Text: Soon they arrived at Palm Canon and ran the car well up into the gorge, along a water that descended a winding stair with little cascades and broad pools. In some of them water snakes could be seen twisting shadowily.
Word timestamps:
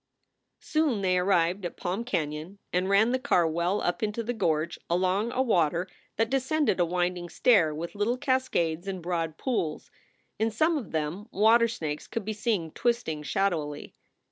Soon 0.59 1.01
they 1.03 1.19
arrived 1.19 1.63
at 1.63 1.77
Palm 1.77 2.03
Canon 2.03 2.57
and 2.73 2.89
ran 2.89 3.11
the 3.11 3.19
car 3.19 3.47
well 3.47 3.81
up 3.81 4.01
into 4.01 4.23
the 4.23 4.33
gorge, 4.33 4.79
along 4.89 5.31
a 5.31 5.43
water 5.43 5.87
that 6.15 6.27
descended 6.31 6.79
a 6.79 6.85
winding 6.85 7.29
stair 7.29 7.71
with 7.75 7.93
little 7.93 8.17
cascades 8.17 8.87
and 8.87 8.99
broad 9.03 9.37
pools. 9.37 9.91
In 10.39 10.49
some 10.49 10.75
of 10.75 10.89
them 10.91 11.27
water 11.29 11.67
snakes 11.67 12.07
could 12.07 12.25
be 12.25 12.33
seen 12.33 12.71
twisting 12.71 13.21
shadowily. 13.21 13.93